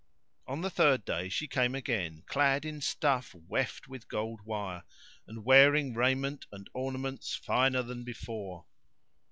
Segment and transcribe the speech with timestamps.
[0.47, 4.81] On the third day she came again, clad in stuff weft with gold wire,
[5.27, 8.65] and wearing raiment and ornaments finer than before.